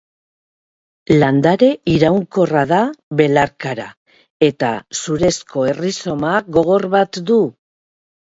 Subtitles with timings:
[1.23, 2.79] Landare iraunkorra da,
[3.19, 3.85] belarkara,
[4.49, 7.39] eta zurezko errizoma gogor bat du.